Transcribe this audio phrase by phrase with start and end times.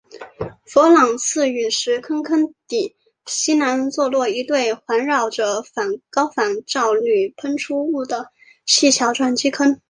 [0.65, 2.95] 弗朗茨陨石坑坑底
[3.27, 5.61] 西南坐落了一对环绕着
[6.09, 8.31] 高反照率喷出物的
[8.65, 9.79] 细小撞击坑。